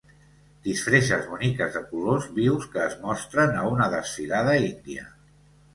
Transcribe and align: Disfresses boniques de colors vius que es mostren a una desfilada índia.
Disfresses 0.67 1.27
boniques 1.33 1.75
de 1.77 1.83
colors 1.91 2.27
vius 2.39 2.67
que 2.73 2.83
es 2.87 2.99
mostren 3.05 3.55
a 3.61 3.69
una 3.75 3.95
desfilada 3.97 4.59
índia. 4.73 5.09